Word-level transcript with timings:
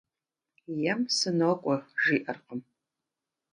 Ем 0.91 1.01
«сынокӀуэ» 1.17 1.77
жиӀэркъым. 2.03 2.61